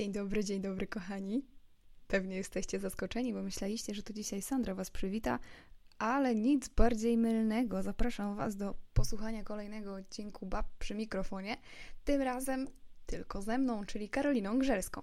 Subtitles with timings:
[0.00, 1.42] Dzień dobry, dzień dobry, kochani.
[2.08, 5.38] Pewnie jesteście zaskoczeni, bo myśleliście, że to dzisiaj Sandra Was przywita,
[5.98, 7.82] ale nic bardziej mylnego.
[7.82, 11.56] Zapraszam Was do posłuchania kolejnego odcinku Bab przy mikrofonie.
[12.04, 12.68] Tym razem
[13.06, 15.02] tylko ze mną, czyli Karoliną Grzelską.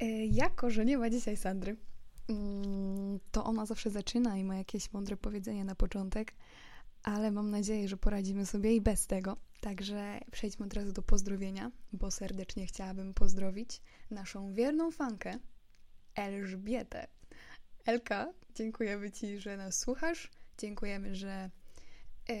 [0.00, 1.76] E, jako, że nie ma dzisiaj Sandry,
[2.28, 6.34] mm, to ona zawsze zaczyna i ma jakieś mądre powiedzenie na początek,
[7.02, 9.36] ale mam nadzieję, że poradzimy sobie i bez tego.
[9.64, 13.80] Także przejdźmy od razu do pozdrowienia, bo serdecznie chciałabym pozdrowić
[14.10, 15.38] naszą wierną fankę
[16.14, 17.06] Elżbietę.
[17.84, 20.30] Elka, dziękujemy Ci, że nas słuchasz.
[20.58, 21.50] Dziękujemy, że
[22.28, 22.34] yy,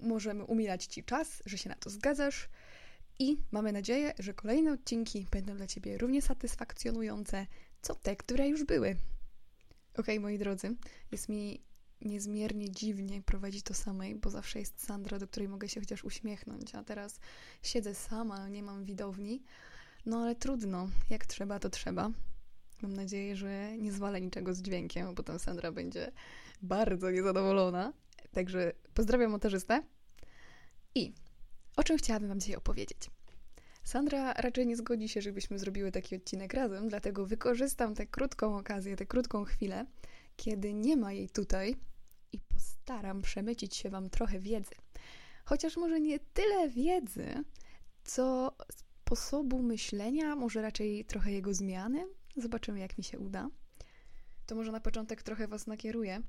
[0.00, 2.48] możemy umilać Ci czas, że się na to zgadzasz.
[3.18, 7.46] I mamy nadzieję, że kolejne odcinki będą dla Ciebie równie satysfakcjonujące,
[7.82, 8.96] co te, które już były.
[9.96, 10.76] Ok, moi drodzy,
[11.12, 11.69] jest mi
[12.02, 16.74] niezmiernie dziwnie prowadzić to samej, bo zawsze jest Sandra, do której mogę się chociaż uśmiechnąć,
[16.74, 17.20] a teraz
[17.62, 19.42] siedzę sama, nie mam widowni.
[20.06, 22.10] No ale trudno, jak trzeba, to trzeba.
[22.82, 26.12] Mam nadzieję, że nie zwalę niczego z dźwiękiem, bo potem Sandra będzie
[26.62, 27.92] bardzo niezadowolona.
[28.32, 29.82] Także pozdrawiam montażystę.
[30.94, 31.12] I
[31.76, 33.10] o czym chciałabym Wam dzisiaj opowiedzieć?
[33.84, 38.96] Sandra raczej nie zgodzi się, żebyśmy zrobiły taki odcinek razem, dlatego wykorzystam tę krótką okazję,
[38.96, 39.86] tę krótką chwilę,
[40.36, 41.76] kiedy nie ma jej tutaj
[42.32, 44.74] i postaram przemycić się Wam trochę wiedzy.
[45.44, 47.44] Chociaż może nie tyle wiedzy,
[48.04, 52.06] co sposobu myślenia, może raczej trochę jego zmiany.
[52.36, 53.48] Zobaczymy, jak mi się uda.
[54.46, 56.22] To może na początek trochę Was nakieruję,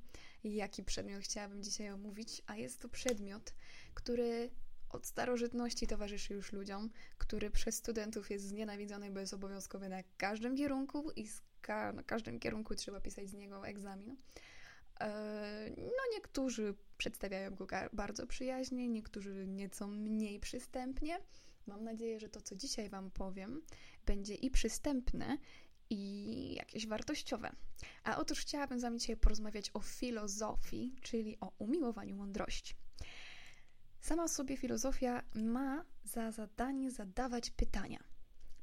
[0.44, 3.54] jaki przedmiot chciałabym dzisiaj omówić, a jest to przedmiot,
[3.94, 4.50] który
[4.90, 10.58] od starożytności towarzyszy już ludziom, który przez studentów jest znienawidzony, bo jest obowiązkowy na każdym
[10.58, 11.28] kierunku i
[11.62, 14.18] ka na każdym kierunku trzeba pisać z niego egzamin.
[15.02, 21.20] E, no, niektórzy przedstawiają go bardzo przyjaźnie, niektórzy nieco mniej przystępnie.
[21.68, 23.62] Mam nadzieję, że to, co dzisiaj Wam powiem,
[24.06, 25.38] będzie i przystępne,
[25.90, 27.56] i jakieś wartościowe.
[28.04, 32.76] A otóż chciałabym z Wami dzisiaj porozmawiać o filozofii, czyli o umiłowaniu mądrości.
[34.00, 38.04] Sama sobie filozofia ma za zadanie zadawać pytania.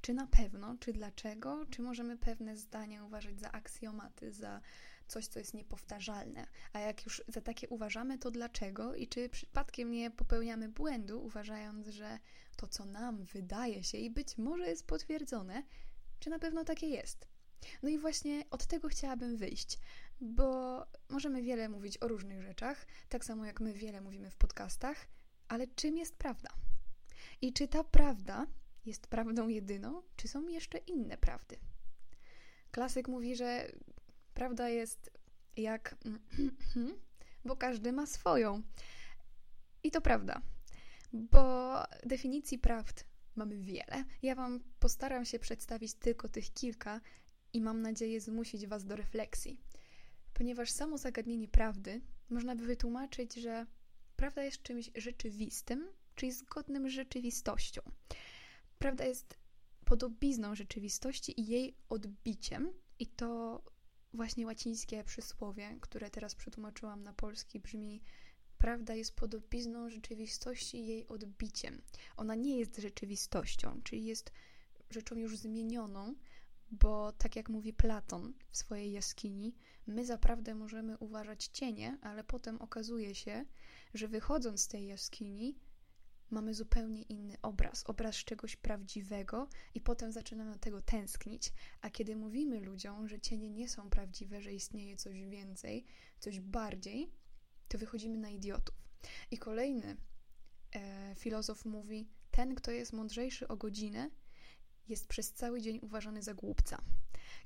[0.00, 4.60] Czy na pewno, czy dlaczego, czy możemy pewne zdania uważać za aksjomaty, za
[5.08, 6.46] coś, co jest niepowtarzalne.
[6.72, 11.88] A jak już za takie uważamy, to dlaczego i czy przypadkiem nie popełniamy błędu, uważając,
[11.88, 12.18] że
[12.56, 15.62] to, co nam wydaje się i być może jest potwierdzone,
[16.18, 17.28] czy na pewno takie jest.
[17.82, 19.78] No i właśnie od tego chciałabym wyjść,
[20.20, 25.06] bo możemy wiele mówić o różnych rzeczach, tak samo jak my wiele mówimy w podcastach,
[25.48, 26.50] ale czym jest prawda?
[27.40, 28.46] I czy ta prawda
[28.86, 31.56] jest prawdą jedyną, czy są jeszcze inne prawdy?
[32.70, 33.72] Klasyk mówi, że
[34.38, 35.10] prawda jest
[35.56, 35.96] jak.
[37.44, 38.62] bo każdy ma swoją.
[39.82, 40.42] I to prawda,
[41.12, 41.74] bo
[42.06, 43.04] definicji prawd
[43.36, 44.04] mamy wiele.
[44.22, 47.00] Ja Wam postaram się przedstawić tylko tych kilka
[47.52, 49.60] i mam nadzieję zmusić Was do refleksji.
[50.34, 52.00] Ponieważ samo zagadnienie prawdy
[52.30, 53.66] można by wytłumaczyć, że
[54.16, 57.82] prawda jest czymś rzeczywistym, czyli zgodnym z rzeczywistością.
[58.78, 59.38] Prawda jest
[59.84, 63.62] podobizną rzeczywistości i jej odbiciem, i to
[64.14, 68.02] właśnie łacińskie przysłowie, które teraz przetłumaczyłam na polski, brzmi:
[68.58, 71.82] Prawda jest podobizną rzeczywistości jej odbiciem.
[72.16, 74.32] Ona nie jest rzeczywistością, czyli jest
[74.90, 76.14] rzeczą już zmienioną,
[76.70, 79.54] bo tak jak mówi Platon w swojej jaskini,
[79.86, 83.44] my zaprawdę możemy uważać cienie, ale potem okazuje się,
[83.94, 85.58] że wychodząc z tej jaskini,
[86.30, 91.52] mamy zupełnie inny obraz, obraz czegoś prawdziwego, i potem zaczynamy do tego tęsknić.
[91.80, 95.84] A kiedy mówimy ludziom, że cienie nie są prawdziwe, że istnieje coś więcej,
[96.18, 97.10] coś bardziej,
[97.68, 98.74] to wychodzimy na idiotów.
[99.30, 99.96] I kolejny
[100.74, 104.10] e, filozof mówi: Ten, kto jest mądrzejszy o godzinę,
[104.88, 106.82] jest przez cały dzień uważany za głupca.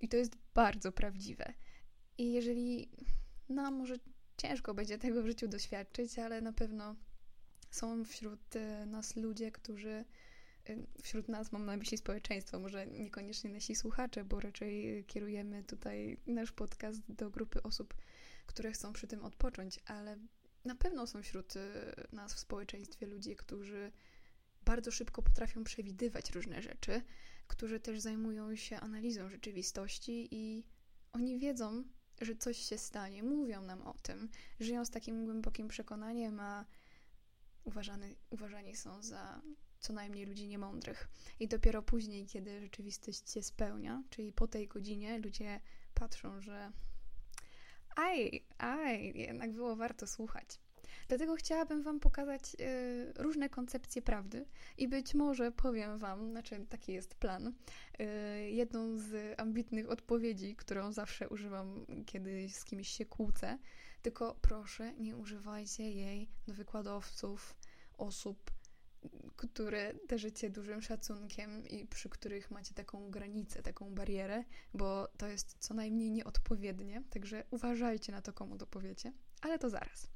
[0.01, 1.55] I to jest bardzo prawdziwe.
[2.19, 2.91] I jeżeli,
[3.49, 3.95] no, może
[4.37, 6.97] ciężko będzie tego w życiu doświadczyć, ale na pewno
[7.73, 10.05] są wśród e, nas ludzie, którzy e,
[11.03, 16.53] wśród nas mam na myśli społeczeństwo, może niekoniecznie nasi słuchacze, bo raczej kierujemy tutaj nasz
[16.53, 17.95] podcast do grupy osób,
[18.47, 20.19] które chcą przy tym odpocząć, ale
[20.65, 21.55] na pewno są wśród
[22.13, 23.93] nas w społeczeństwie ludzie, którzy
[24.65, 27.03] bardzo szybko potrafią przewidywać różne rzeczy,
[27.47, 30.65] którzy też zajmują się analizą rzeczywistości i
[31.13, 31.85] oni wiedzą,
[32.21, 34.29] że coś się stanie, mówią nam o tym,
[34.61, 36.65] żyją z takim głębokim przekonaniem, a
[37.65, 39.43] uważany, uważani są za
[39.81, 41.09] co najmniej ludzi niemądrych.
[41.41, 45.61] I dopiero później, kiedy rzeczywistość się spełnia, czyli po tej godzinie, ludzie
[45.95, 46.73] patrzą, że
[47.97, 50.61] aj, aj, jednak było warto słuchać.
[51.09, 54.45] Dlatego chciałabym Wam pokazać y, różne koncepcje prawdy
[54.79, 57.47] i być może powiem Wam, znaczy taki jest plan,
[58.01, 58.05] y,
[58.51, 63.59] jedną z ambitnych odpowiedzi, którą zawsze używam, kiedy z kimś się kłócę,
[64.03, 67.57] tylko proszę nie używajcie jej do wykładowców,
[67.99, 68.51] osób,
[69.37, 74.45] które darzycie dużym szacunkiem i przy których macie taką granicę, taką barierę,
[74.75, 79.71] bo to jest co najmniej nieodpowiednie, także uważajcie na to, komu to powiecie, ale to
[79.71, 80.09] zaraz.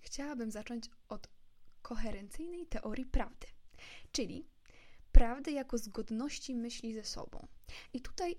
[0.00, 1.28] Chciałabym zacząć od
[1.82, 3.46] koherencyjnej teorii prawdy,
[4.12, 4.46] czyli
[5.12, 7.46] prawdy jako zgodności myśli ze sobą.
[7.92, 8.36] I tutaj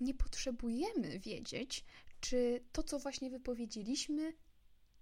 [0.00, 1.84] nie potrzebujemy wiedzieć,
[2.20, 4.32] czy to, co właśnie wypowiedzieliśmy,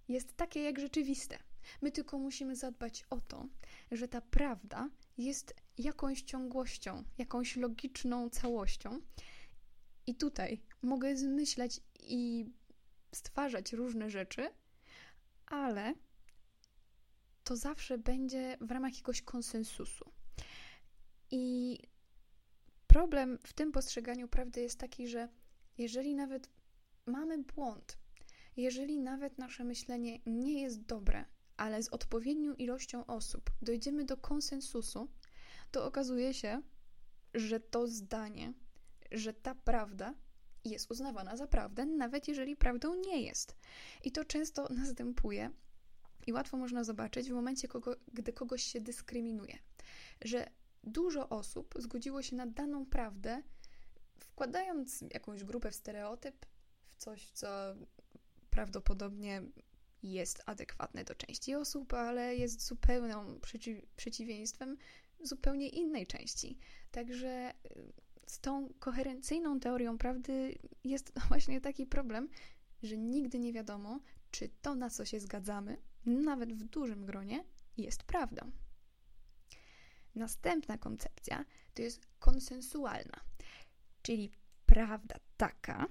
[0.07, 1.39] jest takie jak rzeczywiste.
[1.81, 3.47] My tylko musimy zadbać o to,
[3.91, 9.01] że ta prawda jest jakąś ciągłością, jakąś logiczną całością.
[10.07, 12.45] I tutaj mogę zmyślać i
[13.11, 14.49] stwarzać różne rzeczy,
[15.45, 15.93] ale
[17.43, 20.11] to zawsze będzie w ramach jakiegoś konsensusu.
[21.31, 21.77] I
[22.87, 25.29] problem w tym postrzeganiu prawdy jest taki, że
[25.77, 26.49] jeżeli nawet
[27.05, 27.97] mamy błąd,
[28.57, 31.25] jeżeli nawet nasze myślenie nie jest dobre,
[31.57, 35.09] ale z odpowiednią ilością osób dojdziemy do konsensusu,
[35.71, 36.61] to okazuje się,
[37.33, 38.53] że to zdanie,
[39.11, 40.13] że ta prawda
[40.65, 43.55] jest uznawana za prawdę, nawet jeżeli prawdą nie jest.
[44.03, 45.51] I to często następuje
[46.27, 49.57] i łatwo można zobaczyć w momencie, kogo, gdy kogoś się dyskryminuje,
[50.21, 50.49] że
[50.83, 53.43] dużo osób zgodziło się na daną prawdę,
[54.19, 56.45] wkładając jakąś grupę w stereotyp,
[56.99, 57.47] coś, co
[58.49, 59.41] prawdopodobnie
[60.03, 64.77] jest adekwatne do części osób, ale jest zupełną przeciw przeciwieństwem
[65.23, 66.57] zupełnie innej części.
[66.91, 67.93] Także y,
[68.27, 72.29] z tą koherencyjną teorią prawdy jest właśnie taki problem,
[72.83, 73.99] że nigdy nie wiadomo,
[74.31, 77.43] czy to, na co się zgadzamy, nawet w dużym gronie,
[77.77, 78.51] jest prawdą.
[80.15, 83.19] Następna koncepcja to jest konsensualna,
[84.01, 84.31] czyli
[84.65, 85.87] prawda taka,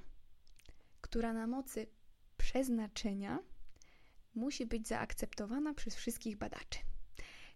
[1.10, 1.86] która na mocy
[2.36, 3.38] przeznaczenia
[4.34, 6.78] musi być zaakceptowana przez wszystkich badaczy,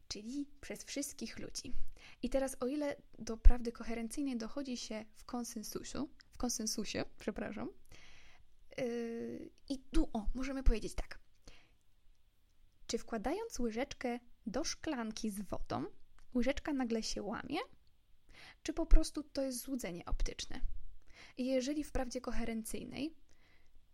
[0.08, 1.74] czyli przez wszystkich ludzi.
[2.22, 7.68] I teraz, o ile do prawdy koherencyjnej dochodzi się w konsensusie, w konsensusie, przepraszam,
[8.78, 11.18] yy, i tu, o, możemy powiedzieć tak.
[12.86, 15.84] Czy wkładając łyżeczkę do szklanki z wodą,
[16.34, 17.58] łyżeczka nagle się łamie?
[18.62, 20.60] Czy po prostu to jest złudzenie optyczne?
[21.38, 23.21] Jeżeli w prawdzie koherencyjnej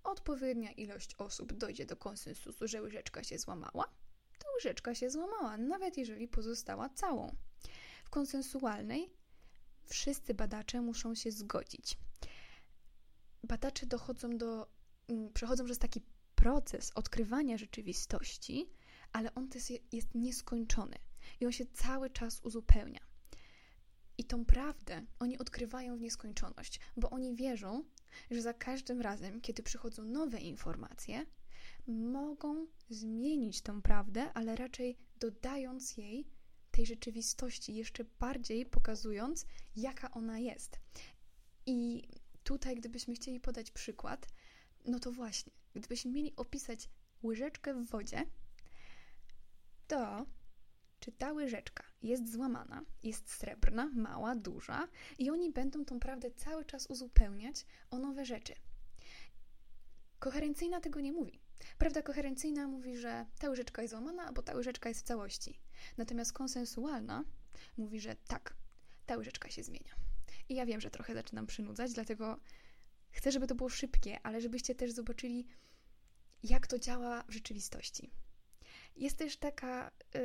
[0.04, 3.84] odpowiednia ilość osób dojdzie do konsensusu, że łyżeczka się złamała,
[4.38, 7.36] to łyżeczka się złamała, nawet jeżeli pozostała całą.
[8.04, 9.10] W konsensualnej
[9.86, 11.98] wszyscy badacze muszą się zgodzić.
[13.44, 14.70] Badacze dochodzą do,
[15.08, 16.00] mm, przechodzą przez taki
[16.34, 18.70] proces odkrywania rzeczywistości,
[19.12, 19.62] ale on też
[19.92, 20.96] jest nieskończony
[21.40, 23.07] i on się cały czas uzupełnia.
[24.18, 27.84] I tą prawdę oni odkrywają w nieskończoność, bo oni wierzą,
[28.30, 31.26] że za każdym razem, kiedy przychodzą nowe informacje,
[31.86, 36.26] mogą zmienić tą prawdę, ale raczej dodając jej
[36.70, 40.80] tej rzeczywistości, jeszcze bardziej pokazując, jaka ona jest.
[41.66, 42.08] I
[42.42, 44.28] tutaj, gdybyśmy chcieli podać przykład,
[44.84, 46.88] no to właśnie, gdybyśmy mieli opisać
[47.22, 48.26] łyżeczkę w wodzie,
[49.86, 50.26] to
[51.00, 56.64] czy ta łyżeczka jest złamana, jest srebrna, mała, duża i oni będą tą prawdę cały
[56.64, 58.54] czas uzupełniać o nowe rzeczy.
[60.18, 61.40] Koherencyjna tego nie mówi.
[61.78, 65.60] Prawda koherencyjna mówi, że ta łyżeczka jest złamana, bo ta łyżeczka jest w całości.
[65.96, 67.24] Natomiast konsensualna
[67.76, 68.56] mówi, że tak,
[69.06, 69.94] ta łyżeczka się zmienia.
[70.48, 72.40] I ja wiem, że trochę zaczynam przynudzać, dlatego
[73.10, 75.46] chcę, żeby to było szybkie, ale żebyście też zobaczyli,
[76.42, 78.10] jak to działa w rzeczywistości.
[78.98, 80.20] Jest też taka yy,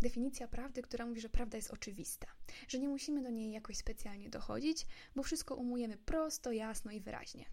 [0.00, 2.26] definicja prawdy, która mówi, że prawda jest oczywista,
[2.68, 4.86] że nie musimy do niej jakoś specjalnie dochodzić,
[5.16, 7.44] bo wszystko umujemy prosto, jasno i wyraźnie.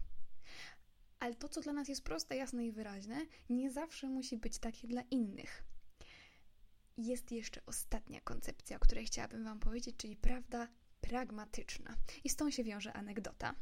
[1.18, 4.88] Ale to, co dla nas jest proste, jasne i wyraźne, nie zawsze musi być takie
[4.88, 5.64] dla innych.
[6.98, 10.68] Jest jeszcze ostatnia koncepcja, o której chciałabym Wam powiedzieć, czyli prawda
[11.00, 11.96] pragmatyczna.
[12.24, 13.54] I z tą się wiąże anegdota.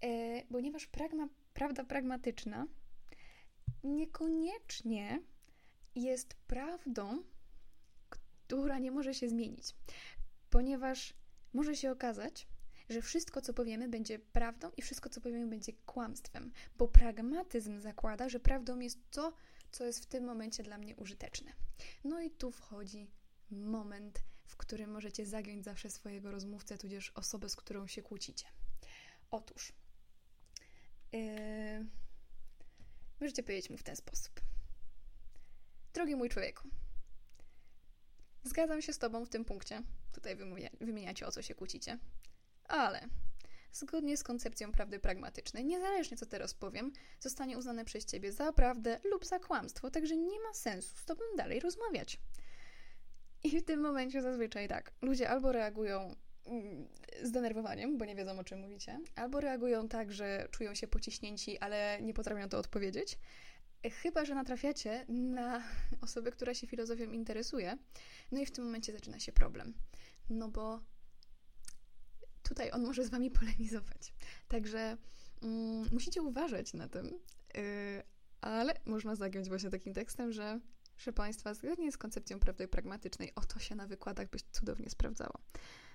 [0.00, 2.66] E, ponieważ pragma, prawda pragmatyczna
[3.84, 5.22] niekoniecznie
[5.94, 7.22] jest prawdą,
[8.10, 9.74] która nie może się zmienić,
[10.50, 11.14] ponieważ
[11.52, 12.48] może się okazać,
[12.88, 18.28] że wszystko, co powiemy, będzie prawdą i wszystko, co powiemy, będzie kłamstwem, bo pragmatyzm zakłada,
[18.28, 19.32] że prawdą jest to,
[19.70, 21.52] co jest w tym momencie dla mnie użyteczne.
[22.04, 23.10] No i tu wchodzi
[23.50, 28.46] moment, w którym możecie zagiąć zawsze swojego rozmówcę, tudzież osobę, z którą się kłócicie.
[29.30, 29.72] Otóż,
[31.12, 31.20] yy,
[33.20, 34.51] możecie powiedzieć mu w ten sposób.
[35.94, 36.68] Drogi mój człowieku,
[38.44, 39.82] zgadzam się z Tobą w tym punkcie.
[40.12, 40.36] Tutaj
[40.80, 41.98] wymieniacie, o co się kłócicie.
[42.64, 43.08] Ale
[43.72, 49.00] zgodnie z koncepcją prawdy pragmatycznej, niezależnie co teraz powiem, zostanie uznane przez Ciebie za prawdę
[49.04, 52.20] lub za kłamstwo, także nie ma sensu z Tobą dalej rozmawiać.
[53.44, 56.14] I w tym momencie zazwyczaj tak, ludzie albo reagują
[56.46, 56.88] mm,
[57.22, 61.98] zdenerwowaniem, bo nie wiedzą o czym mówicie, albo reagują tak, że czują się pociśnięci, ale
[62.02, 63.18] nie potrafią to odpowiedzieć.
[63.90, 65.62] Chyba, że natrafiacie na
[66.00, 67.78] osobę, która się filozofią interesuje,
[68.32, 69.74] no i w tym momencie zaczyna się problem.
[70.30, 70.80] No bo
[72.42, 74.14] tutaj on może z wami polemizować.
[74.48, 74.96] Także
[75.42, 77.06] mm, musicie uważać na tym,
[77.54, 77.62] yy,
[78.40, 80.60] ale można zagiąć właśnie takim tekstem, że
[80.94, 85.38] proszę Państwa, zgodnie z koncepcją prawdy pragmatycznej, oto się na wykładach by cudownie sprawdzało.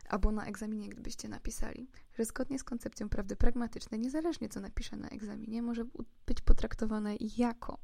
[0.10, 5.10] Albo na egzaminie, gdybyście napisali, że zgodnie z koncepcją prawdy pragmatycznej, niezależnie co napiszę na
[5.10, 5.86] egzaminie, może
[6.26, 7.80] być potraktowane jako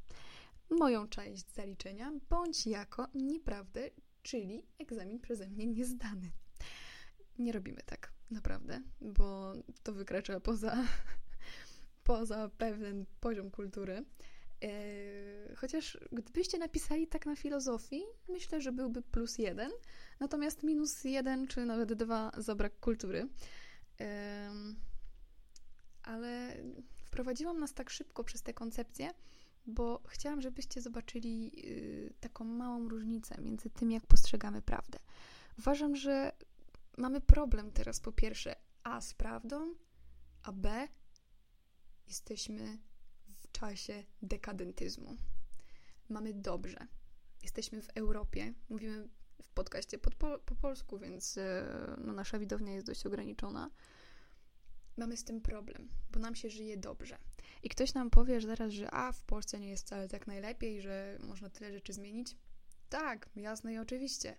[0.69, 3.89] moją część zaliczenia, bądź jako nieprawdę,
[4.23, 6.31] czyli egzamin przeze mnie niezdany.
[7.39, 9.53] Nie robimy tak, naprawdę, bo
[9.83, 10.77] to wykracza poza,
[12.03, 14.05] poza pewien poziom kultury.
[14.63, 19.71] E, chociaż gdybyście napisali tak na filozofii, myślę, że byłby plus jeden,
[20.19, 23.27] natomiast minus jeden czy nawet dwa za brak kultury.
[26.03, 26.57] Ale
[27.05, 29.09] wprowadziłam nas tak szybko przez tę koncepcję,
[29.65, 34.99] bo chciałam, żebyście zobaczyli y, taką małą różnicę między tym, jak postrzegamy prawdę.
[35.59, 36.31] Uważam, że
[36.97, 39.75] mamy problem teraz po pierwsze A z prawdą,
[40.43, 40.87] a B
[42.07, 42.77] jesteśmy
[43.63, 45.17] czasie dekadentyzmu.
[46.09, 46.87] Mamy dobrze.
[47.43, 48.53] Jesteśmy w Europie.
[48.69, 49.07] Mówimy
[49.43, 53.69] w podcaście po, po polsku, więc e, no, nasza widownia jest dość ograniczona.
[54.97, 57.17] Mamy z tym problem, bo nam się żyje dobrze.
[57.63, 60.81] I ktoś nam powie że zaraz, że a w Polsce nie jest wcale tak najlepiej,
[60.81, 62.35] że można tyle rzeczy zmienić.
[62.89, 64.37] Tak, jasne i oczywiście.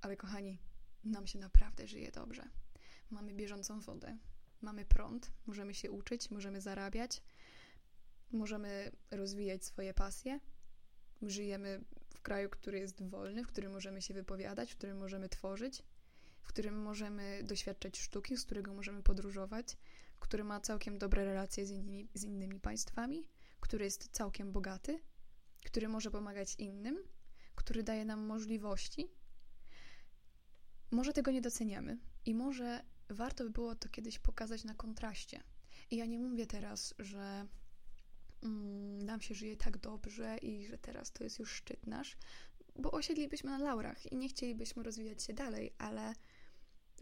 [0.00, 0.58] Ale kochani,
[1.04, 2.48] nam się naprawdę żyje dobrze.
[3.10, 4.18] Mamy bieżącą wodę,
[4.60, 7.22] mamy prąd, możemy się uczyć, możemy zarabiać,
[8.32, 10.40] możemy rozwijać swoje pasje.
[11.22, 11.80] Żyjemy
[12.14, 15.82] w kraju, który jest wolny, w którym możemy się wypowiadać, w którym możemy tworzyć,
[16.42, 19.76] w którym możemy doświadczać sztuki, z którego możemy podróżować,
[20.20, 23.26] który ma całkiem dobre relacje z innymi, z innymi państwami,
[23.60, 25.00] który jest całkiem bogaty,
[25.64, 26.98] który może pomagać innym,
[27.54, 29.10] który daje nam możliwości,
[30.90, 35.42] może tego nie doceniamy i może warto by było to kiedyś pokazać na kontraście.
[35.90, 37.46] I ja nie mówię teraz, że
[38.98, 42.16] nam się żyje tak dobrze i że teraz to jest już szczyt nasz,
[42.76, 46.14] bo osiedlibyśmy na laurach i nie chcielibyśmy rozwijać się dalej, ale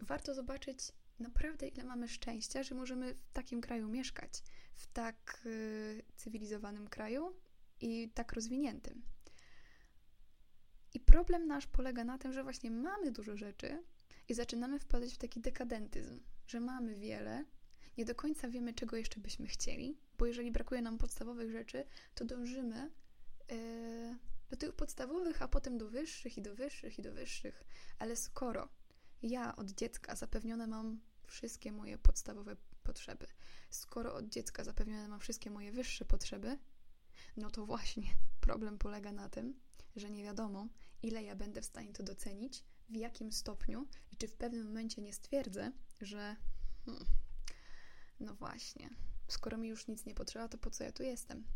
[0.01, 0.79] warto zobaczyć
[1.19, 4.43] naprawdę, ile mamy szczęścia, że możemy w takim kraju mieszkać,
[4.75, 7.35] w tak y, cywilizowanym kraju
[7.81, 9.03] i tak rozwiniętym.
[10.93, 13.83] I problem nasz polega na tym, że właśnie mamy dużo rzeczy
[14.29, 17.45] i zaczynamy wpadać w taki dekadentyzm, że mamy wiele,
[17.97, 22.25] nie do końca wiemy, czego jeszcze byśmy chcieli, bo jeżeli brakuje nam podstawowych rzeczy, to
[22.25, 22.91] dążymy
[23.49, 24.17] yy,
[24.49, 27.63] do tych podstawowych, a potem do wyższych i do wyższych i do wyższych.
[27.99, 28.69] Ale skoro
[29.23, 33.27] ja od dziecka zapewnione mam wszystkie moje podstawowe potrzeby,
[33.69, 36.57] skoro od dziecka zapewnione mam wszystkie moje wyższe potrzeby,
[37.37, 38.07] no to właśnie
[38.47, 39.59] problem polega na tym,
[39.95, 40.67] że nie wiadomo,
[41.03, 45.01] ile ja będę w stanie to docenić, w jakim stopniu i czy w pewnym momencie
[45.01, 46.35] nie stwierdzę, że
[46.85, 47.05] hmm,
[48.19, 48.89] no właśnie,
[49.27, 51.47] skoro mi już nic nie potrzeba, to po co ja tu jestem?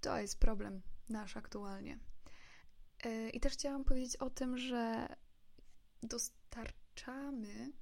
[0.00, 1.98] To jest problem nasz aktualnie.
[3.04, 5.08] Yy, I też chciałam powiedzieć o tym, że
[6.02, 7.72] dostarczamy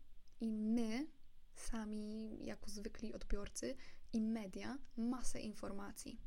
[0.41, 1.07] i my,
[1.55, 3.77] sami jako zwykli odbiorcy
[4.13, 6.21] i media, masę informacji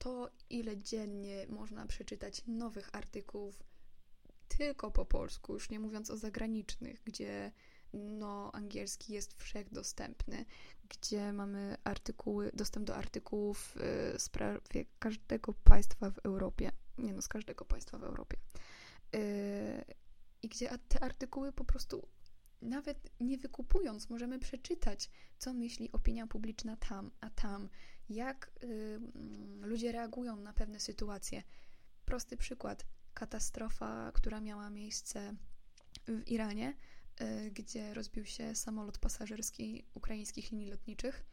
[0.00, 3.62] to, ile dziennie można przeczytać nowych artykułów
[4.48, 7.52] tylko po polsku, już nie mówiąc o zagranicznych, gdzie
[7.92, 10.44] no, angielski jest wszechdostępny,
[10.88, 16.72] gdzie mamy artykuły, dostęp do artykułów y, z prawie każdego państwa w Europie.
[16.98, 18.36] Nie no, z każdego państwa w Europie.
[19.14, 19.84] Y,
[20.42, 22.08] I gdzie te artykuły po prostu
[22.62, 27.68] nawet nie wykupując, możemy przeczytać, co myśli opinia publiczna tam, a tam,
[28.08, 29.00] jak y,
[29.60, 31.42] ludzie reagują na pewne sytuacje.
[32.04, 35.34] Prosty przykład: katastrofa, która miała miejsce
[36.08, 36.99] w Iranie, y,
[37.52, 41.24] gdzie rozbił się samolot pasażerski ukraińskich linii lotniczych.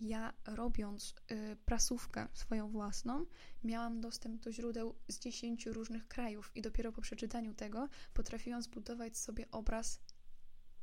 [0.00, 3.26] Ja, robiąc y, prasówkę swoją własną,
[3.64, 9.18] miałam dostęp do źródeł z dziesięciu różnych krajów, i dopiero po przeczytaniu tego potrafiłam zbudować
[9.18, 10.00] sobie obraz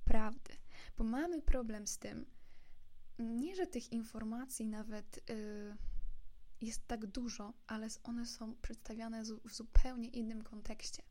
[0.06, 0.54] prawdy,
[0.98, 2.26] bo mamy problem z tym,
[3.20, 5.78] nie, że tych informacji nawet yy,
[6.62, 11.04] jest tak dużo, ale one są przedstawiane w zupełnie innym kontekście.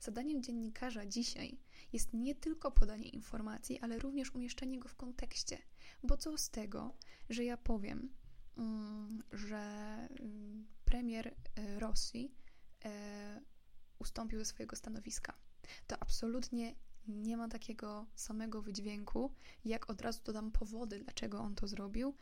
[0.00, 1.58] Zadaniem dziennikarza dzisiaj
[1.92, 5.58] jest nie tylko podanie informacji, ale również umieszczenie go w kontekście.
[6.02, 6.94] Bo co z tego,
[7.30, 8.14] że ja powiem,
[8.56, 9.58] mm, że
[10.20, 12.34] mm, premier e, Rosji
[12.84, 13.40] e,
[13.98, 15.34] ustąpił ze swojego stanowiska.
[15.86, 16.74] To absolutnie
[17.08, 22.14] nie ma takiego samego wydźwięku, jak od razu dodam powody, dlaczego on to zrobił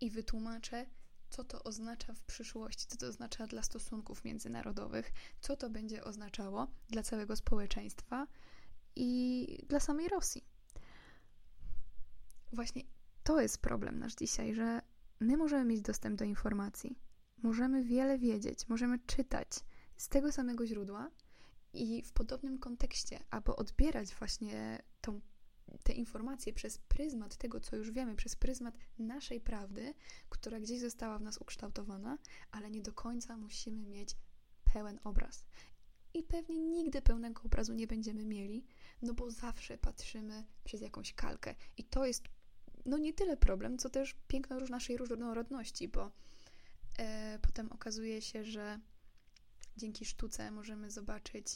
[0.00, 0.86] i wytłumaczę,
[1.32, 6.66] co to oznacza w przyszłości, co to oznacza dla stosunków międzynarodowych, co to będzie oznaczało
[6.88, 8.26] dla całego społeczeństwa
[8.96, 10.44] i dla samej Rosji.
[12.52, 12.82] Właśnie
[13.22, 14.82] to jest problem nasz dzisiaj, że
[15.20, 16.98] my możemy mieć dostęp do informacji,
[17.42, 19.48] możemy wiele wiedzieć, możemy czytać
[19.96, 21.10] z tego samego źródła
[21.72, 25.20] i w podobnym kontekście, albo odbierać właśnie tą
[25.82, 29.94] te informacje przez pryzmat tego, co już wiemy, przez pryzmat naszej prawdy,
[30.28, 32.18] która gdzieś została w nas ukształtowana,
[32.50, 34.16] ale nie do końca musimy mieć
[34.72, 35.44] pełen obraz.
[36.14, 38.64] I pewnie nigdy pełnego obrazu nie będziemy mieli,
[39.02, 41.54] no bo zawsze patrzymy przez jakąś kalkę.
[41.76, 42.24] I to jest
[42.86, 46.10] no nie tyle problem, co też piękno naszej różnorodności, bo
[46.98, 48.80] e, potem okazuje się, że
[49.76, 51.46] dzięki sztuce możemy zobaczyć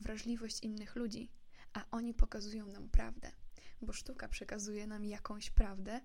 [0.00, 1.30] wrażliwość innych ludzi,
[1.72, 3.32] a oni pokazują nam prawdę
[3.82, 6.00] bo sztuka przekazuje nam jakąś prawdę,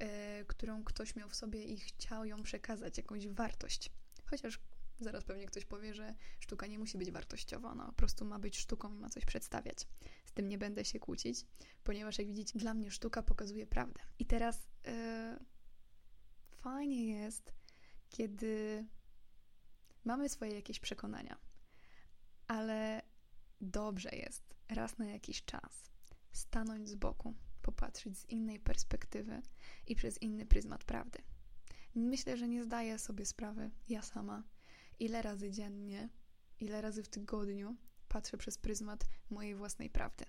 [0.00, 0.06] yy,
[0.46, 3.90] którą ktoś miał w sobie i chciał ją przekazać, jakąś wartość.
[4.24, 4.60] Chociaż
[5.00, 8.58] zaraz pewnie ktoś powie, że sztuka nie musi być wartościowa, ona po prostu ma być
[8.58, 9.86] sztuką i ma coś przedstawiać.
[10.24, 11.46] Z tym nie będę się kłócić,
[11.84, 14.00] ponieważ jak widzicie, dla mnie sztuka pokazuje prawdę.
[14.18, 14.92] I teraz yy,
[16.50, 17.52] fajnie jest,
[18.10, 18.86] kiedy
[20.04, 21.36] mamy swoje jakieś przekonania,
[22.46, 23.02] ale
[23.60, 25.91] dobrze jest raz na jakiś czas
[26.32, 29.42] stanąć z boku, popatrzeć z innej perspektywy
[29.86, 31.18] i przez inny pryzmat prawdy.
[31.94, 34.42] Myślę, że nie zdaję sobie sprawy, ja sama,
[34.98, 36.08] ile razy dziennie,
[36.60, 37.76] ile razy w tygodniu
[38.08, 40.24] patrzę przez pryzmat mojej własnej prawdy.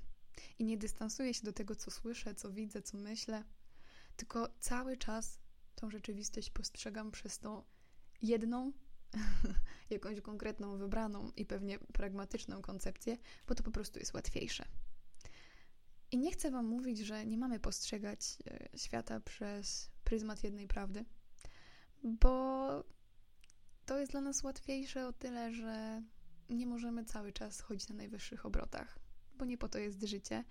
[0.60, 3.44] I nie dystansuję się do tego, co słyszę, co widzę, co myślę,
[4.16, 5.40] tylko cały czas
[5.76, 7.64] tą rzeczywistość postrzegam przez tą
[8.22, 8.72] jedną,
[9.90, 14.66] jakąś konkretną, wybraną i pewnie pragmatyczną koncepcję, bo to po prostu jest łatwiejsze.
[16.14, 21.06] I nie chcę Wam mówić, że nie mamy postrzegać e, świata przez pryzmat jednej prawdy,
[22.04, 22.84] bo
[23.86, 26.04] to jest dla nas łatwiejsze o tyle, że
[26.50, 29.00] nie możemy cały czas chodzić na najwyższych obrotach,
[29.38, 30.44] bo nie po to jest życie.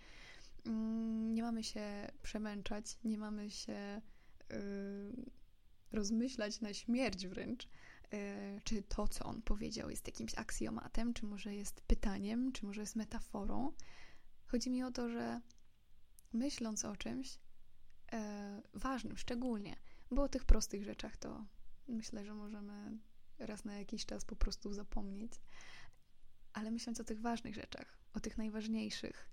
[0.67, 4.03] Mm, nie mamy się przemęczać, nie mamy się
[4.51, 4.57] yy,
[5.93, 7.69] rozmyślać na śmierć wręcz,
[8.13, 8.19] yy,
[8.65, 12.97] czy to, co on powiedział, jest jakimś aksjomatem, czy może jest pytaniem, czy może jest
[12.97, 13.73] metaforą.
[14.53, 15.41] Chodzi mi o to, że
[16.33, 17.39] myśląc o czymś
[18.13, 19.77] e, ważnym, szczególnie,
[20.11, 21.47] bo o tych prostych rzeczach to
[21.89, 22.99] myślę, że możemy
[23.39, 25.33] raz na jakiś czas po prostu zapomnieć,
[26.53, 29.29] ale myśląc o tych ważnych rzeczach, o tych najważniejszych,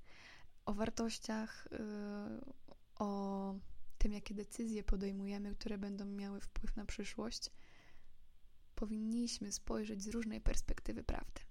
[0.65, 2.41] o wartościach, e,
[2.95, 3.55] o
[3.97, 7.49] tym, jakie decyzje podejmujemy, które będą miały wpływ na przyszłość,
[8.75, 11.41] powinniśmy spojrzeć z różnej perspektywy prawdy.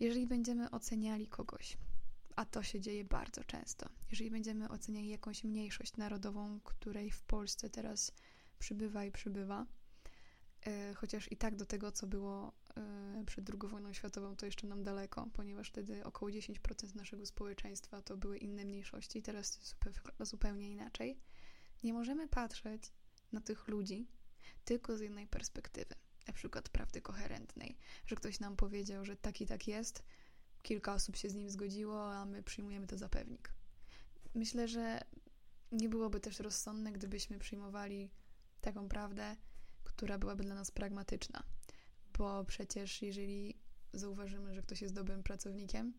[0.00, 1.76] Jeżeli będziemy oceniali kogoś
[2.38, 3.88] a to się dzieje bardzo często.
[4.10, 8.12] Jeżeli będziemy oceniali jakąś mniejszość narodową, której w Polsce teraz
[8.58, 9.66] przybywa i przybywa,
[10.66, 14.66] e, chociaż i tak do tego, co było e, przed II wojną światową, to jeszcze
[14.66, 19.74] nam daleko, ponieważ wtedy około 10% naszego społeczeństwa to były inne mniejszości, teraz
[20.20, 21.20] zupełnie, inaczej.
[21.82, 22.92] Nie możemy patrzeć
[23.32, 24.06] na tych ludzi
[24.64, 25.94] tylko z jednej perspektywy,
[26.26, 30.02] na przykład prawdy koherentnej, że ktoś nam powiedział, że tak i tak jest,
[30.62, 33.52] kilka osób się z nim zgodziło, a my przyjmujemy to za pewnik.
[34.34, 35.00] Myślę, że
[35.72, 38.10] nie byłoby też rozsądne, gdybyśmy przyjmowali
[38.60, 39.36] taką prawdę,
[39.84, 41.42] która byłaby dla nas pragmatyczna,
[42.18, 43.58] bo przecież jeżeli
[43.92, 45.94] zauważymy, że ktoś jest dobrym pracownikiem,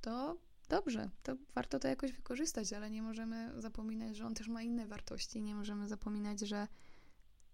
[0.00, 4.62] to dobrze, to warto to jakoś wykorzystać, ale nie możemy zapominać, że on też ma
[4.62, 6.68] inne wartości, nie możemy zapominać, że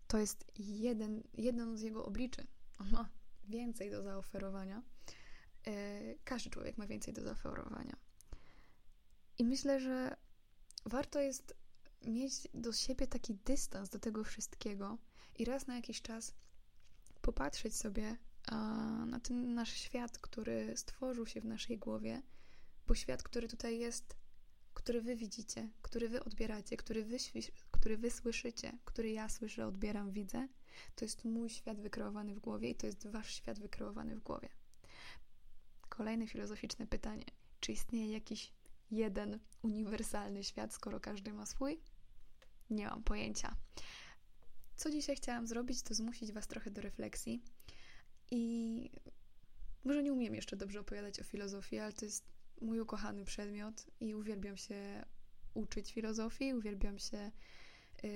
[0.06, 2.46] to jest jeden, jedno z jego obliczy.
[2.78, 3.08] On ma
[3.44, 4.82] więcej do zaoferowania
[6.24, 7.96] każdy człowiek ma więcej do zaoferowania.
[9.38, 10.16] I myślę, że
[10.84, 11.54] warto jest
[12.06, 14.98] mieć do siebie taki dystans do tego wszystkiego
[15.38, 16.34] i raz na jakiś czas
[17.22, 18.16] popatrzeć sobie
[19.06, 22.22] na ten nasz świat, który stworzył się w naszej głowie,
[22.86, 24.16] bo świat, który tutaj jest,
[24.74, 27.16] który wy widzicie, który wy odbieracie, który wy,
[27.70, 30.48] który wy słyszycie, który ja słyszę, odbieram, widzę,
[30.94, 34.48] to jest mój świat wykreowany w głowie i to jest wasz świat wykreowany w głowie.
[35.98, 37.24] Kolejne filozoficzne pytanie.
[37.60, 38.52] Czy istnieje jakiś
[38.90, 41.80] jeden uniwersalny świat, skoro każdy ma swój?
[42.70, 43.56] Nie mam pojęcia.
[44.76, 47.42] co dzisiaj chciałam zrobić, to zmusić Was trochę do refleksji.
[48.30, 48.90] I
[49.84, 52.24] może nie umiem jeszcze dobrze opowiadać o filozofii, ale to jest
[52.60, 55.04] mój ukochany przedmiot i uwielbiam się
[55.54, 57.30] uczyć filozofii, uwielbiam się
[58.02, 58.10] yy,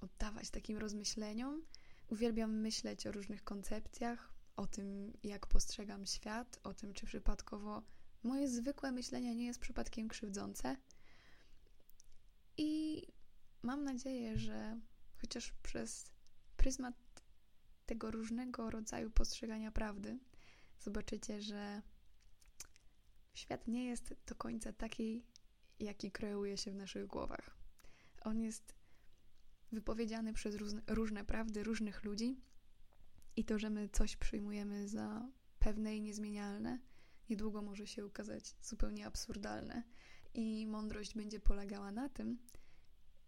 [0.00, 1.62] oddawać takim rozmyśleniom,
[2.08, 7.82] uwielbiam myśleć o różnych koncepcjach, o tym, jak postrzegam świat, o tym, czy przypadkowo
[8.22, 10.76] moje zwykłe myślenie nie jest przypadkiem krzywdzące.
[12.56, 13.02] I
[13.62, 14.80] mam nadzieję, że
[15.20, 16.10] chociaż przez
[16.56, 16.94] pryzmat
[17.86, 20.18] tego różnego rodzaju postrzegania prawdy,
[20.80, 21.82] zobaczycie, że
[23.34, 25.24] świat nie jest do końca taki,
[25.78, 27.56] jaki kreuje się w naszych głowach.
[28.22, 28.74] On jest
[29.72, 30.56] wypowiedziany przez
[30.88, 32.40] różne, prawdy różnych ludzi
[33.36, 36.78] i to, że my coś przyjmujemy za pewne i niezmienialne,
[37.30, 39.82] niedługo może się ukazać zupełnie absurdalne.
[40.34, 42.38] I mądrość będzie polegała na tym,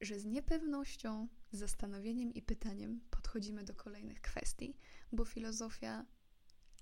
[0.00, 4.76] że z niepewnością, zastanowieniem i pytaniem podchodzimy do kolejnych kwestii,
[5.12, 6.06] bo filozofia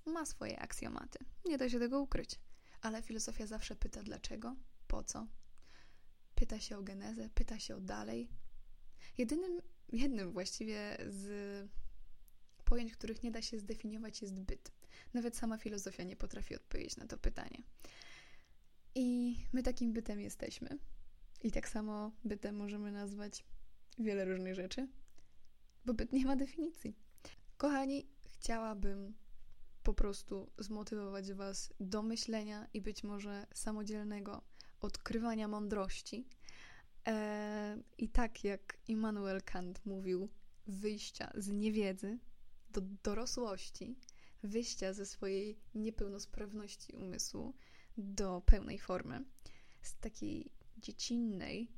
[0.06, 1.18] ma swoje aksjomaty.
[1.44, 2.40] Nie da się tego ukryć.
[2.80, 4.56] Ale filozofia zawsze pyta dlaczego,
[4.87, 5.26] po co.
[6.34, 8.28] Pyta się o genezę, pyta się o dalej.
[9.18, 9.60] Jedynym,
[9.92, 11.28] jednym właściwie z
[12.64, 14.72] pojęć, których nie da się zdefiniować, jest byt.
[15.14, 17.62] Nawet sama filozofia nie potrafi odpowiedzieć na to pytanie.
[18.94, 20.79] I my takim bytem jesteśmy.
[21.42, 23.44] I tak samo bytem możemy nazwać
[23.98, 24.88] wiele różnych rzeczy,
[25.85, 26.96] bo byt nie ma definicji.
[27.57, 29.14] Kochani, chciałabym
[29.83, 34.42] po prostu zmotywować Was do myślenia i być może samodzielnego
[34.81, 36.29] odkrywania mądrości.
[37.05, 40.29] Eee, I tak jak Immanuel Kant mówił,
[40.66, 42.18] wyjścia z niewiedzy
[42.74, 43.96] do dorosłości,
[44.42, 47.54] wyjścia ze swojej niepełnosprawności umysłu
[47.96, 49.24] do pełnej formy,
[49.82, 51.68] z takiej dziecinnej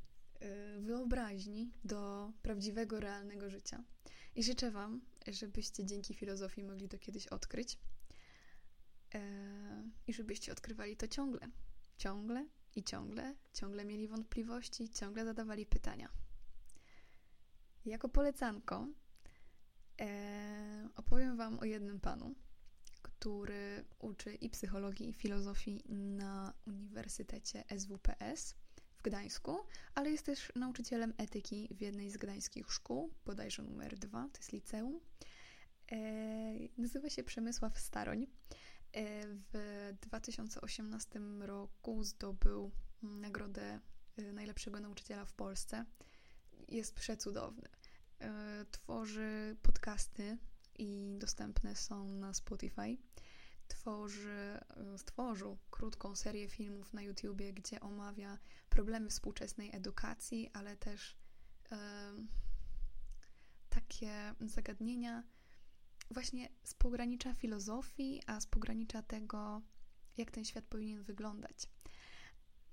[0.42, 3.84] y, wyobraźni do prawdziwego, realnego życia.
[4.36, 7.78] I życzę Wam, żebyście dzięki filozofii mogli to kiedyś odkryć
[9.14, 9.20] e,
[10.06, 11.48] i żebyście odkrywali to ciągle,
[11.98, 16.08] ciągle i ciągle, ciągle mieli wątpliwości, ciągle zadawali pytania.
[17.84, 18.88] Jako polecanko
[20.00, 22.34] e, opowiem Wam o jednym panu,
[23.02, 28.54] który uczy i psychologii, i filozofii na Uniwersytecie SWPS
[28.98, 29.58] w Gdańsku,
[29.94, 34.52] ale jest też nauczycielem etyki w jednej z gdańskich szkół, bodajże numer dwa, to jest
[34.52, 35.00] liceum.
[35.92, 35.98] E,
[36.78, 38.26] nazywa się Przemysław Staroń.
[38.92, 42.70] E, w 2018 roku zdobył
[43.02, 43.80] nagrodę
[44.16, 45.84] e, najlepszego nauczyciela w Polsce.
[46.68, 47.68] Jest przecudowny.
[48.20, 50.38] E, tworzy podcasty
[50.78, 52.96] i dostępne są na Spotify.
[53.68, 61.16] Tworzy, e, stworzył krótką serię filmów na YouTubie, gdzie omawia problemy współczesnej edukacji, ale też
[61.72, 62.12] e,
[63.68, 65.22] takie zagadnienia
[66.10, 69.62] właśnie z pogranicza filozofii, a z pogranicza tego,
[70.16, 71.70] jak ten świat powinien wyglądać.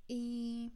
[0.09, 0.71] I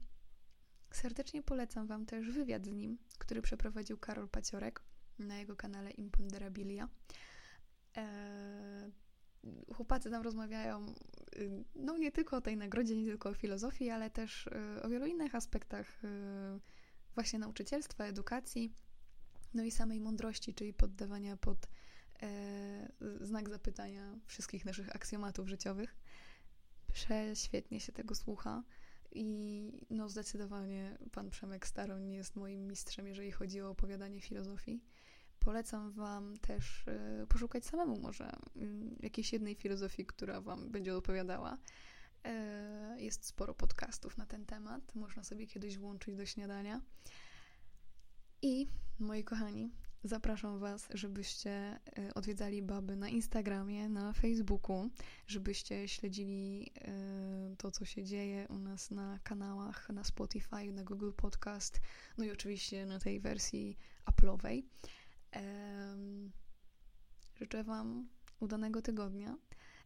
[0.92, 4.82] serdecznie polecam Wam też wywiad z nim, który przeprowadził Karol Paciorek
[5.20, 6.90] na jego kanale Imponderabilia.
[7.96, 8.92] Eee,
[9.74, 10.86] chłopacy tam rozmawiają
[11.36, 14.90] y, no nie tylko o tej nagrodzie, nie tylko o filozofii, ale też y, o
[14.90, 16.08] wielu innych aspektach y,
[17.16, 18.74] właśnie nauczycielstwa, edukacji,
[19.54, 21.68] no i samej mądrości, czyli poddawania pod
[22.22, 25.96] e, znak zapytania wszystkich naszych aksjomatów życiowych.
[26.94, 28.64] Prześwietnie się tego słucha.
[29.12, 29.67] I
[29.98, 34.84] no zdecydowanie pan Przemek Staroń jest moim mistrzem, jeżeli chodzi o opowiadanie filozofii.
[35.40, 36.88] Polecam Wam też
[37.24, 41.58] y, poszukać samemu może y, jakiejś jednej filozofii, która Wam będzie opowiadała.
[42.98, 46.82] Y, jest sporo podcastów na ten temat, można sobie kiedyś włączyć do śniadania.
[48.42, 48.68] I
[49.00, 49.72] moi kochani,
[50.04, 54.90] Zapraszam Was, żebyście y, odwiedzali baby na Instagramie, na Facebooku,
[55.28, 56.72] żebyście śledzili
[57.52, 61.82] y, to, co się dzieje u nas na kanałach, na Spotify, na Google Podcast,
[62.18, 64.64] no i oczywiście na tej wersji Apple'owej.
[67.36, 69.38] Życzę Wam udanego tygodnia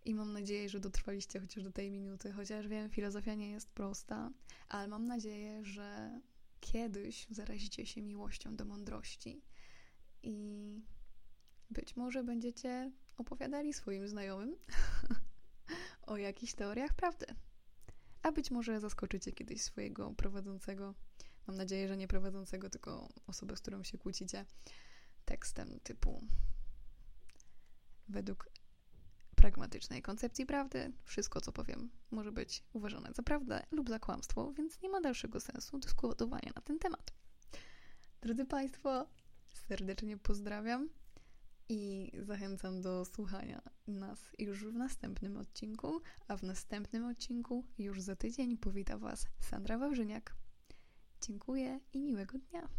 [0.06, 4.32] i mam nadzieję, że dotrwaliście chociaż do tej minuty, chociaż wiem, filozofia nie jest prosta,
[4.70, 6.20] ale mam nadzieję, że
[6.60, 9.42] kiedyś zarazicie się miłością do mądrości
[10.24, 10.82] i
[11.70, 14.56] być może będziecie opowiadali swoim znajomym
[16.02, 17.26] o jakichś teoriach prawdy.
[18.24, 20.96] A być może zaskoczycie kiedyś swojego prowadzącego,
[21.48, 24.46] mam nadzieję, że nie prowadzącego, tylko osobę, z którą się kłócicie,
[25.26, 26.24] tekstem typu
[28.10, 28.50] według
[29.36, 34.82] pragmatycznej koncepcji prawdy, wszystko co powiem może być uważane za prawdę lub za kłamstwo, więc
[34.82, 37.14] nie ma dalszego sensu dyskutowania na ten temat.
[38.22, 39.08] Drodzy Państwo,
[39.72, 40.90] serdecznie pozdrawiam
[41.70, 48.16] i zachęcam do słuchania nas już w następnym odcinku, a w następnym odcinku już za
[48.16, 50.36] tydzień powita Was Sandra Wawrzyniak.
[51.22, 52.70] Dziękuję i miłego dnia.